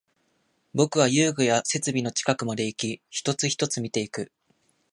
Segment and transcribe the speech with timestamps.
[0.73, 4.31] 僕は遊具や設備の近くまでいき、一つ、一つ見ていく